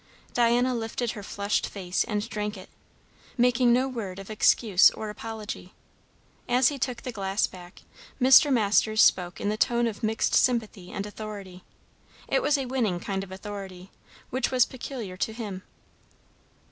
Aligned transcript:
Diana 0.33 0.73
lifted 0.73 1.11
her 1.11 1.21
flushed 1.21 1.67
face 1.67 2.03
and 2.03 2.27
drank 2.27 2.57
it, 2.57 2.69
making 3.37 3.71
no 3.71 3.87
word 3.87 4.17
of 4.17 4.31
excuse 4.31 4.89
or 4.89 5.11
apology. 5.11 5.75
As 6.49 6.69
he 6.69 6.79
took 6.79 7.03
the 7.03 7.11
glass 7.11 7.45
back, 7.45 7.83
Mr. 8.19 8.51
Masters 8.51 8.99
spoke 8.99 9.39
in 9.39 9.49
the 9.49 9.57
tone 9.57 9.85
of 9.85 10.01
mixed 10.01 10.33
sympathy 10.33 10.91
and 10.91 11.05
authority 11.05 11.63
it 12.27 12.41
was 12.41 12.57
a 12.57 12.65
winning 12.65 12.99
kind 12.99 13.23
of 13.23 13.31
authority 13.31 13.91
which 14.31 14.49
was 14.49 14.65
peculiar 14.65 15.17
to 15.17 15.33
him. 15.33 15.61